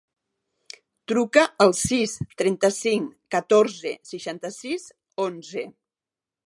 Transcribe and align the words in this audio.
Truca 1.11 1.43
al 1.65 1.75
sis, 1.81 2.15
trenta-cinc, 2.41 3.13
catorze, 3.37 3.95
seixanta-sis, 4.15 4.93
onze. 5.29 5.71